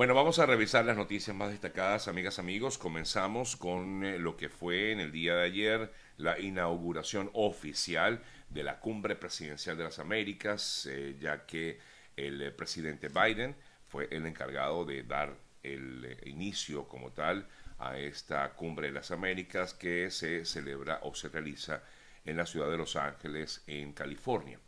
Bueno, 0.00 0.14
vamos 0.14 0.38
a 0.38 0.46
revisar 0.46 0.86
las 0.86 0.96
noticias 0.96 1.36
más 1.36 1.50
destacadas, 1.50 2.08
amigas, 2.08 2.38
amigos. 2.38 2.78
Comenzamos 2.78 3.54
con 3.54 4.02
eh, 4.02 4.18
lo 4.18 4.34
que 4.34 4.48
fue 4.48 4.92
en 4.92 4.98
el 4.98 5.12
día 5.12 5.34
de 5.34 5.44
ayer 5.44 5.92
la 6.16 6.38
inauguración 6.38 7.28
oficial 7.34 8.22
de 8.48 8.62
la 8.62 8.80
cumbre 8.80 9.14
presidencial 9.14 9.76
de 9.76 9.84
las 9.84 9.98
Américas, 9.98 10.88
eh, 10.90 11.18
ya 11.20 11.44
que 11.44 11.80
el 12.16 12.40
eh, 12.40 12.50
presidente 12.50 13.10
Biden 13.10 13.54
fue 13.88 14.08
el 14.10 14.24
encargado 14.24 14.86
de 14.86 15.02
dar 15.02 15.36
el 15.62 16.16
inicio 16.24 16.88
como 16.88 17.12
tal 17.12 17.46
a 17.78 17.98
esta 17.98 18.48
cumbre 18.54 18.86
de 18.86 18.94
las 18.94 19.10
Américas 19.10 19.74
que 19.74 20.10
se 20.10 20.46
celebra 20.46 21.00
o 21.02 21.14
se 21.14 21.28
realiza 21.28 21.82
en 22.24 22.38
la 22.38 22.46
ciudad 22.46 22.70
de 22.70 22.78
Los 22.78 22.96
Ángeles, 22.96 23.62
en 23.66 23.92
California. 23.92 24.58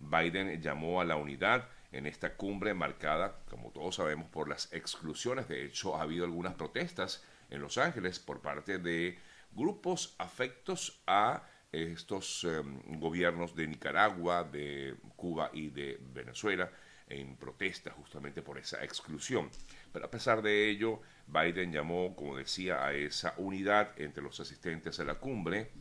Biden 0.00 0.60
llamó 0.60 1.00
a 1.00 1.04
la 1.04 1.14
unidad 1.14 1.68
en 1.92 2.06
esta 2.06 2.36
cumbre 2.36 2.74
marcada, 2.74 3.42
como 3.48 3.70
todos 3.70 3.96
sabemos, 3.96 4.28
por 4.30 4.48
las 4.48 4.72
exclusiones. 4.72 5.48
De 5.48 5.64
hecho, 5.64 5.96
ha 5.96 6.02
habido 6.02 6.24
algunas 6.24 6.54
protestas 6.54 7.24
en 7.50 7.60
Los 7.60 7.78
Ángeles 7.78 8.18
por 8.18 8.40
parte 8.40 8.78
de 8.78 9.18
grupos 9.52 10.14
afectos 10.18 11.02
a 11.06 11.42
estos 11.72 12.44
em, 12.44 12.98
gobiernos 12.98 13.54
de 13.54 13.66
Nicaragua, 13.66 14.44
de 14.44 14.96
Cuba 15.16 15.50
y 15.52 15.68
de 15.68 15.98
Venezuela 16.00 16.70
en 17.10 17.36
protesta 17.36 17.90
justamente 17.90 18.40
por 18.40 18.58
esa 18.58 18.82
exclusión. 18.84 19.50
Pero 19.92 20.06
a 20.06 20.10
pesar 20.10 20.42
de 20.42 20.70
ello, 20.70 21.00
Biden 21.26 21.72
llamó, 21.72 22.14
como 22.14 22.36
decía, 22.36 22.84
a 22.84 22.92
esa 22.94 23.34
unidad 23.36 24.00
entre 24.00 24.22
los 24.22 24.38
asistentes 24.40 24.98
a 25.00 25.04
la 25.04 25.16
cumbre, 25.16 25.72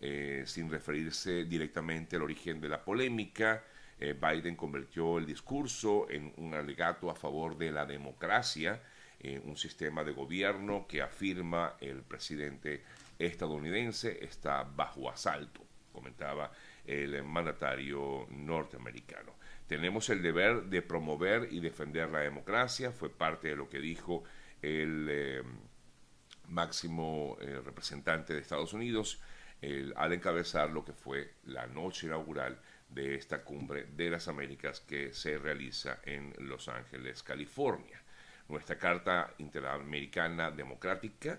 eh, 0.00 0.44
sin 0.46 0.70
referirse 0.70 1.44
directamente 1.44 2.16
al 2.16 2.22
origen 2.22 2.60
de 2.60 2.68
la 2.68 2.84
polémica, 2.84 3.64
eh, 4.00 4.14
Biden 4.14 4.54
convirtió 4.54 5.18
el 5.18 5.26
discurso 5.26 6.08
en 6.08 6.32
un 6.36 6.54
alegato 6.54 7.10
a 7.10 7.16
favor 7.16 7.58
de 7.58 7.72
la 7.72 7.84
democracia, 7.84 8.80
eh, 9.18 9.40
un 9.44 9.56
sistema 9.56 10.04
de 10.04 10.12
gobierno 10.12 10.86
que 10.86 11.02
afirma 11.02 11.74
el 11.80 12.02
presidente 12.02 12.84
estadounidense 13.18 14.24
está 14.24 14.62
bajo 14.62 15.10
asalto, 15.10 15.66
comentaba 15.92 16.52
el 16.86 17.24
mandatario 17.24 18.26
norteamericano. 18.30 19.34
Tenemos 19.66 20.08
el 20.10 20.22
deber 20.22 20.64
de 20.64 20.80
promover 20.80 21.48
y 21.50 21.58
defender 21.58 22.08
la 22.10 22.20
democracia, 22.20 22.92
fue 22.92 23.10
parte 23.10 23.48
de 23.48 23.56
lo 23.56 23.68
que 23.68 23.80
dijo 23.80 24.22
el 24.62 25.08
eh, 25.10 25.42
máximo 26.46 27.36
representante 27.64 28.32
de 28.32 28.40
Estados 28.40 28.72
Unidos 28.72 29.20
al 29.96 30.12
encabezar 30.12 30.70
lo 30.70 30.84
que 30.84 30.94
fue 30.94 31.34
la 31.44 31.66
noche 31.66 32.06
inaugural 32.06 32.58
de 32.88 33.14
esta 33.14 33.44
cumbre 33.44 33.84
de 33.84 34.10
las 34.10 34.28
Américas 34.28 34.80
que 34.80 35.12
se 35.12 35.38
realiza 35.38 36.00
en 36.04 36.32
Los 36.38 36.68
Ángeles, 36.68 37.22
California. 37.22 38.02
Nuestra 38.48 38.78
Carta 38.78 39.34
Interamericana 39.38 40.50
Democrática 40.50 41.38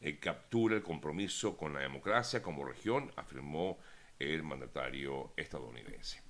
eh, 0.00 0.18
captura 0.18 0.76
el 0.76 0.82
compromiso 0.82 1.56
con 1.56 1.72
la 1.72 1.80
democracia 1.80 2.42
como 2.42 2.64
región, 2.64 3.10
afirmó 3.16 3.78
el 4.18 4.42
mandatario 4.42 5.32
estadounidense. 5.36 6.22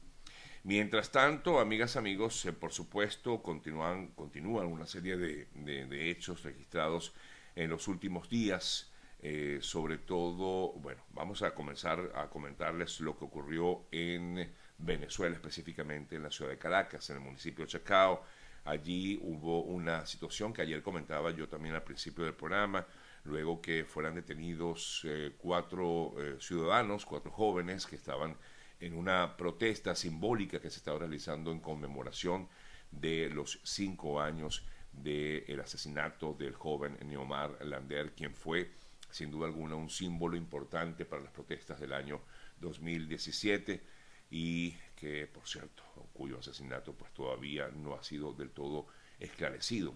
Mientras 0.62 1.10
tanto, 1.10 1.58
amigas, 1.58 1.96
amigos, 1.96 2.44
eh, 2.46 2.52
por 2.52 2.72
supuesto, 2.72 3.42
continúan, 3.42 4.08
continúan 4.08 4.66
una 4.66 4.86
serie 4.86 5.16
de, 5.16 5.46
de 5.54 6.10
hechos 6.10 6.42
registrados 6.42 7.14
en 7.56 7.70
los 7.70 7.88
últimos 7.88 8.28
días 8.28 8.89
eh, 9.22 9.58
sobre 9.60 9.98
todo, 9.98 10.72
bueno, 10.72 11.02
vamos 11.12 11.42
a 11.42 11.54
comenzar 11.54 12.10
a 12.14 12.30
comentarles 12.30 13.00
lo 13.00 13.18
que 13.18 13.26
ocurrió 13.26 13.84
en 13.90 14.50
Venezuela, 14.78 15.34
específicamente 15.34 16.16
en 16.16 16.22
la 16.22 16.30
ciudad 16.30 16.50
de 16.50 16.58
Caracas, 16.58 17.10
en 17.10 17.16
el 17.16 17.22
municipio 17.22 17.64
de 17.64 17.70
Chacao. 17.70 18.22
Allí 18.64 19.18
hubo 19.22 19.62
una 19.62 20.06
situación 20.06 20.54
que 20.54 20.62
ayer 20.62 20.82
comentaba 20.82 21.32
yo 21.32 21.48
también 21.48 21.74
al 21.74 21.82
principio 21.82 22.24
del 22.24 22.34
programa, 22.34 22.86
luego 23.24 23.60
que 23.60 23.84
fueran 23.84 24.14
detenidos 24.14 25.02
eh, 25.04 25.32
cuatro 25.36 26.14
eh, 26.18 26.36
ciudadanos, 26.40 27.04
cuatro 27.04 27.30
jóvenes 27.30 27.86
que 27.86 27.96
estaban 27.96 28.36
en 28.80 28.96
una 28.96 29.36
protesta 29.36 29.94
simbólica 29.94 30.60
que 30.60 30.70
se 30.70 30.78
estaba 30.78 31.00
realizando 31.00 31.52
en 31.52 31.60
conmemoración 31.60 32.48
de 32.90 33.28
los 33.28 33.60
cinco 33.64 34.20
años 34.20 34.64
del 34.92 35.60
asesinato 35.60 36.32
del 36.32 36.54
joven 36.54 36.98
Neomar 37.04 37.58
Lander, 37.64 38.12
quien 38.12 38.34
fue 38.34 38.70
sin 39.10 39.30
duda 39.30 39.46
alguna 39.46 39.76
un 39.76 39.90
símbolo 39.90 40.36
importante 40.36 41.04
para 41.04 41.22
las 41.22 41.32
protestas 41.32 41.80
del 41.80 41.92
año 41.92 42.22
2017 42.60 43.82
y 44.30 44.72
que, 44.94 45.26
por 45.26 45.46
cierto, 45.46 45.82
cuyo 46.12 46.38
asesinato 46.38 46.94
pues 46.94 47.12
todavía 47.12 47.68
no 47.68 47.94
ha 47.94 48.02
sido 48.02 48.32
del 48.32 48.50
todo 48.50 48.86
esclarecido. 49.18 49.94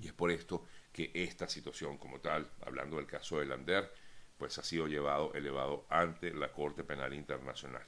Y 0.00 0.06
es 0.06 0.12
por 0.12 0.30
esto 0.30 0.66
que 0.92 1.10
esta 1.14 1.48
situación 1.48 1.98
como 1.98 2.20
tal, 2.20 2.50
hablando 2.64 2.96
del 2.96 3.06
caso 3.06 3.38
de 3.38 3.46
Lander, 3.46 3.92
pues 4.36 4.56
ha 4.58 4.62
sido 4.62 4.86
llevado, 4.86 5.34
elevado 5.34 5.86
ante 5.90 6.32
la 6.32 6.52
Corte 6.52 6.84
Penal 6.84 7.12
Internacional, 7.12 7.84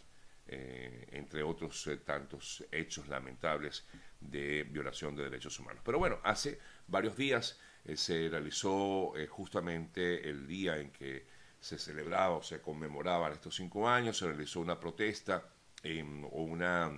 eh, 0.47 1.07
entre 1.13 1.43
otros 1.43 1.87
eh, 1.87 1.99
tantos 1.99 2.65
hechos 2.71 3.09
lamentables 3.09 3.87
de 4.21 4.65
violación 4.65 5.15
de 5.15 5.25
derechos 5.25 5.59
humanos. 5.59 5.83
Pero 5.85 5.99
bueno, 5.99 6.19
hace 6.25 6.59
varios 6.87 7.17
días 7.17 7.59
eh, 7.85 7.97
se 7.97 8.29
realizó 8.29 9.17
eh, 9.17 9.27
justamente 9.27 10.29
el 10.29 10.47
día 10.47 10.79
en 10.79 10.91
que 10.91 11.27
se 11.61 11.79
celebraba 11.79 12.37
o 12.37 12.43
se 12.43 12.61
conmemoraban 12.61 13.33
estos 13.33 13.57
cinco 13.57 13.89
años, 13.89 14.19
se 14.19 14.27
realizó 14.27 14.61
una 14.61 14.81
protesta 14.81 15.49
em, 15.83 16.25
o 16.25 16.43
una, 16.43 16.91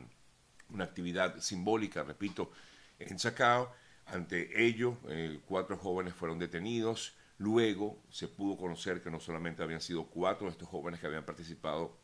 una 0.70 0.84
actividad 0.84 1.38
simbólica, 1.40 2.02
repito, 2.02 2.50
en 2.98 3.16
Chacao. 3.16 3.72
Ante 4.06 4.62
ello, 4.62 4.98
eh, 5.08 5.40
cuatro 5.46 5.76
jóvenes 5.76 6.14
fueron 6.14 6.38
detenidos. 6.38 7.14
Luego 7.38 8.02
se 8.10 8.28
pudo 8.28 8.56
conocer 8.56 9.02
que 9.02 9.10
no 9.10 9.20
solamente 9.20 9.62
habían 9.62 9.80
sido 9.80 10.06
cuatro 10.06 10.46
de 10.46 10.52
estos 10.52 10.68
jóvenes 10.68 11.00
que 11.00 11.06
habían 11.06 11.24
participado 11.24 11.98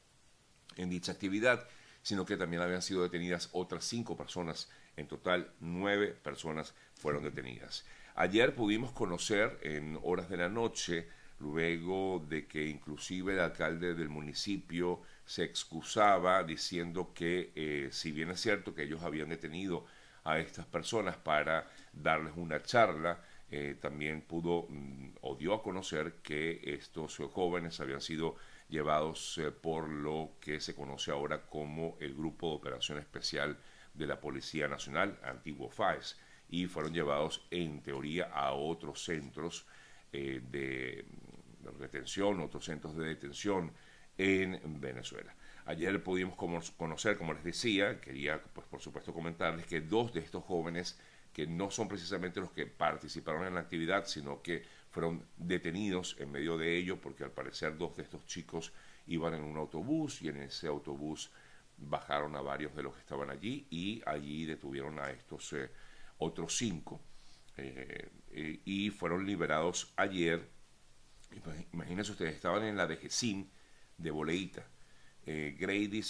en 0.76 0.88
dicha 0.90 1.12
actividad, 1.12 1.68
sino 2.02 2.24
que 2.24 2.36
también 2.36 2.62
habían 2.62 2.82
sido 2.82 3.02
detenidas 3.02 3.50
otras 3.52 3.84
cinco 3.84 4.16
personas. 4.16 4.70
En 4.96 5.06
total, 5.08 5.52
nueve 5.60 6.08
personas 6.08 6.74
fueron 6.94 7.22
detenidas. 7.22 7.84
Ayer 8.20 8.54
pudimos 8.54 8.92
conocer 8.92 9.58
en 9.62 9.98
horas 10.02 10.28
de 10.28 10.36
la 10.36 10.50
noche, 10.50 11.08
luego 11.38 12.22
de 12.28 12.46
que 12.46 12.66
inclusive 12.66 13.32
el 13.32 13.40
alcalde 13.40 13.94
del 13.94 14.10
municipio 14.10 15.00
se 15.24 15.42
excusaba 15.44 16.44
diciendo 16.44 17.14
que 17.14 17.50
eh, 17.54 17.88
si 17.90 18.12
bien 18.12 18.28
es 18.28 18.42
cierto 18.42 18.74
que 18.74 18.82
ellos 18.82 19.02
habían 19.02 19.30
detenido 19.30 19.86
a 20.24 20.38
estas 20.38 20.66
personas 20.66 21.16
para 21.16 21.70
darles 21.94 22.34
una 22.36 22.62
charla, 22.62 23.24
eh, 23.50 23.78
también 23.80 24.20
pudo 24.20 24.66
mm, 24.68 25.12
o 25.22 25.34
dio 25.36 25.54
a 25.54 25.62
conocer 25.62 26.16
que 26.22 26.60
estos 26.62 27.16
jóvenes 27.32 27.80
habían 27.80 28.02
sido 28.02 28.36
llevados 28.68 29.38
eh, 29.38 29.50
por 29.50 29.88
lo 29.88 30.32
que 30.42 30.60
se 30.60 30.74
conoce 30.74 31.10
ahora 31.10 31.46
como 31.46 31.96
el 32.00 32.12
Grupo 32.14 32.50
de 32.50 32.56
Operación 32.56 32.98
Especial 32.98 33.56
de 33.94 34.06
la 34.06 34.20
Policía 34.20 34.68
Nacional, 34.68 35.18
antiguo 35.22 35.70
FAES 35.70 36.18
y 36.50 36.66
fueron 36.66 36.92
llevados 36.92 37.46
en 37.50 37.80
teoría 37.80 38.24
a 38.32 38.52
otros 38.52 39.04
centros 39.04 39.66
eh, 40.12 40.40
de 40.50 41.04
retención, 41.78 42.40
otros 42.40 42.64
centros 42.64 42.96
de 42.96 43.04
detención 43.04 43.72
en 44.18 44.80
Venezuela. 44.80 45.34
Ayer 45.66 46.02
pudimos 46.02 46.36
conocer, 46.76 47.16
como 47.16 47.32
les 47.32 47.44
decía, 47.44 48.00
quería 48.00 48.42
pues 48.42 48.66
por 48.66 48.80
supuesto 48.80 49.14
comentarles 49.14 49.66
que 49.66 49.80
dos 49.80 50.12
de 50.12 50.20
estos 50.20 50.44
jóvenes 50.44 50.98
que 51.32 51.46
no 51.46 51.70
son 51.70 51.86
precisamente 51.86 52.40
los 52.40 52.50
que 52.50 52.66
participaron 52.66 53.46
en 53.46 53.54
la 53.54 53.60
actividad, 53.60 54.04
sino 54.06 54.42
que 54.42 54.64
fueron 54.90 55.24
detenidos 55.36 56.16
en 56.18 56.32
medio 56.32 56.58
de 56.58 56.76
ello, 56.76 57.00
porque 57.00 57.22
al 57.22 57.30
parecer 57.30 57.78
dos 57.78 57.96
de 57.96 58.02
estos 58.02 58.26
chicos 58.26 58.72
iban 59.06 59.34
en 59.34 59.44
un 59.44 59.56
autobús 59.56 60.22
y 60.22 60.28
en 60.28 60.38
ese 60.38 60.66
autobús 60.66 61.30
bajaron 61.78 62.34
a 62.34 62.40
varios 62.40 62.74
de 62.74 62.82
los 62.82 62.94
que 62.94 63.00
estaban 63.00 63.30
allí 63.30 63.66
y 63.70 64.02
allí 64.06 64.44
detuvieron 64.44 64.98
a 64.98 65.10
estos 65.10 65.52
eh, 65.52 65.70
otros 66.20 66.56
cinco, 66.56 67.00
eh, 67.56 68.08
y 68.64 68.90
fueron 68.90 69.26
liberados 69.26 69.92
ayer. 69.96 70.48
Imagínense 71.72 72.12
ustedes, 72.12 72.34
estaban 72.34 72.64
en 72.64 72.76
la 72.76 72.86
de 72.86 72.98
de 73.98 74.10
Boleita. 74.10 74.66
Eh, 75.26 75.56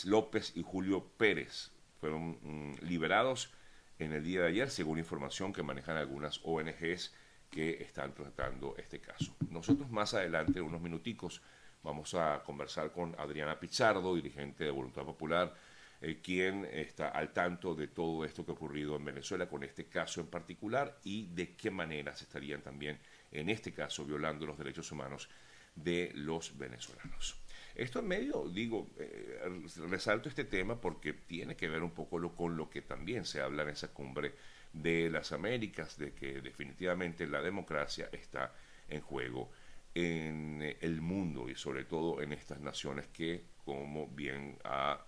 López 0.05 0.53
y 0.57 0.63
Julio 0.63 1.13
Pérez 1.17 1.73
fueron 1.99 2.39
mm, 2.43 2.85
liberados 2.87 3.53
en 3.99 4.13
el 4.13 4.25
día 4.25 4.43
de 4.43 4.49
ayer, 4.49 4.71
según 4.71 4.99
información 4.99 5.53
que 5.53 5.63
manejan 5.63 5.97
algunas 5.97 6.41
ONGs 6.45 7.13
que 7.51 7.83
están 7.83 8.15
tratando 8.15 8.75
este 8.79 9.01
caso. 9.01 9.37
Nosotros 9.51 9.91
más 9.91 10.15
adelante, 10.15 10.61
unos 10.61 10.81
minuticos, 10.81 11.43
vamos 11.83 12.15
a 12.15 12.43
conversar 12.45 12.93
con 12.93 13.15
Adriana 13.19 13.59
Pichardo, 13.59 14.15
dirigente 14.15 14.65
de 14.65 14.71
Voluntad 14.71 15.05
Popular, 15.05 15.55
eh, 16.01 16.21
quien 16.23 16.65
está 16.65 17.09
al 17.09 17.33
tanto 17.33 17.75
de 17.75 17.89
todo 17.89 18.25
esto 18.25 18.45
que 18.45 18.53
ha 18.53 18.55
ocurrido 18.55 18.97
en 18.97 19.05
Venezuela 19.05 19.49
con 19.49 19.63
este 19.63 19.85
caso 19.87 20.21
en 20.21 20.29
particular 20.29 20.99
y 21.05 21.27
de 21.27 21.55
qué 21.55 21.71
manera 21.71 22.15
se 22.17 22.25
estarían 22.25 22.63
también, 22.63 22.99
en 23.31 23.51
este 23.51 23.73
caso, 23.73 24.05
violando 24.05 24.47
los 24.47 24.59
derechos 24.59 24.91
humanos 24.93 25.29
de 25.75 26.13
los 26.15 26.57
venezolanos. 26.57 27.37
Esto 27.75 28.01
en 28.01 28.09
medio, 28.09 28.49
digo, 28.49 28.89
eh, 28.99 29.41
resalto 29.89 30.29
este 30.29 30.45
tema 30.45 30.81
porque 30.81 31.13
tiene 31.13 31.57
que 31.57 31.69
ver 31.69 31.83
un 31.83 31.93
poco 31.93 32.35
con 32.35 32.57
lo 32.57 32.69
que 32.69 32.83
también 32.83 33.25
se 33.25 33.41
habla 33.41 33.63
en 33.63 33.71
esa 33.71 33.89
cumbre 33.89 34.35
de 34.73 35.11
las 35.11 35.33
Américas, 35.33 35.99
de 35.99 36.13
que 36.13 36.41
definitivamente 36.41 37.27
la 37.27 37.41
democracia 37.41 38.09
está 38.13 38.55
en 38.89 39.01
juego 39.01 39.51
en 39.95 40.77
el 40.81 41.01
mundo 41.01 41.49
y 41.49 41.55
sobre 41.55 41.85
todo 41.85 42.23
en 42.23 42.33
estas 42.33 42.61
naciones 42.61 43.09
que, 43.09 43.45
como 43.65 44.09
bien 44.09 44.59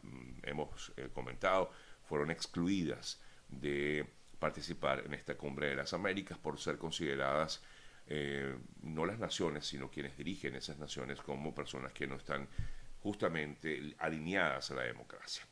mm, 0.03 0.31
hemos 0.43 0.93
eh, 0.97 1.09
comentado, 1.13 1.71
fueron 2.05 2.31
excluidas 2.31 3.21
de 3.49 4.07
participar 4.39 5.05
en 5.07 5.15
esta 5.15 5.37
cumbre 5.37 5.69
de 5.69 5.77
las 5.77 5.93
Américas 5.93 6.37
por 6.39 6.59
ser 6.59 6.79
consideradas 6.79 7.63
eh, 8.07 8.57
no 8.83 9.07
las 9.07 9.19
naciones, 9.19 9.67
sino 9.67 9.91
quienes 9.91 10.17
dirigen 10.17 10.57
esas 10.57 10.79
naciones 10.79 11.21
como 11.21 11.55
personas 11.55 11.93
que 11.93 12.07
no 12.07 12.17
están 12.17 12.49
justamente 13.01 13.95
alineadas 13.99 14.71
a 14.71 14.75
la 14.75 14.83
democracia. 14.83 15.45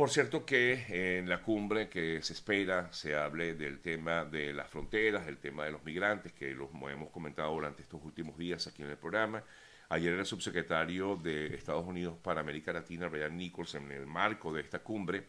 Por 0.00 0.08
cierto 0.08 0.46
que 0.46 1.18
en 1.18 1.28
la 1.28 1.42
cumbre 1.42 1.90
que 1.90 2.22
se 2.22 2.32
espera 2.32 2.90
se 2.90 3.14
hable 3.14 3.52
del 3.52 3.80
tema 3.80 4.24
de 4.24 4.54
las 4.54 4.66
fronteras, 4.66 5.26
del 5.26 5.36
tema 5.36 5.66
de 5.66 5.72
los 5.72 5.84
migrantes, 5.84 6.32
que 6.32 6.54
los 6.54 6.70
hemos 6.90 7.10
comentado 7.10 7.52
durante 7.52 7.82
estos 7.82 8.02
últimos 8.02 8.38
días 8.38 8.66
aquí 8.66 8.80
en 8.82 8.88
el 8.88 8.96
programa. 8.96 9.44
Ayer 9.90 10.14
el 10.14 10.24
subsecretario 10.24 11.16
de 11.16 11.54
Estados 11.54 11.84
Unidos 11.84 12.16
para 12.22 12.40
América 12.40 12.72
Latina, 12.72 13.08
Brian 13.08 13.36
Nichols, 13.36 13.74
en 13.74 13.92
el 13.92 14.06
marco 14.06 14.54
de 14.54 14.62
esta 14.62 14.78
cumbre, 14.78 15.26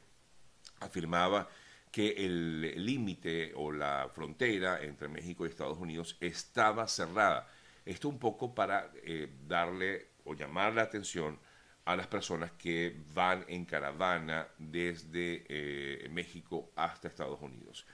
afirmaba 0.79 1.49
que 1.91 2.11
el 2.25 2.85
límite 2.85 3.51
o 3.57 3.73
la 3.73 4.09
frontera 4.15 4.81
entre 4.81 5.09
México 5.09 5.45
y 5.45 5.49
Estados 5.49 5.79
Unidos 5.79 6.15
estaba 6.21 6.87
cerrada. 6.87 7.45
Esto 7.85 8.07
un 8.07 8.19
poco 8.19 8.55
para 8.55 8.89
eh, 9.03 9.27
darle 9.45 10.11
o 10.23 10.33
llamar 10.33 10.75
la 10.75 10.83
atención 10.83 11.37
a 11.91 11.95
las 11.95 12.07
personas 12.07 12.51
que 12.53 12.95
van 13.13 13.45
en 13.47 13.65
caravana 13.65 14.47
desde 14.57 15.43
eh, 15.49 16.09
México 16.09 16.71
hasta 16.75 17.07
Estados 17.07 17.41
Unidos. 17.41 17.85